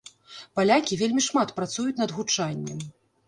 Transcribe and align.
Палякі 0.59 0.97
вельмі 1.01 1.21
шмат 1.27 1.53
працуюць 1.59 1.99
над 2.01 2.15
гучаннем. 2.21 2.81